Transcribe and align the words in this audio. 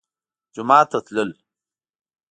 جومات 0.53 0.87
ته 0.91 0.99
تلل 1.05 1.29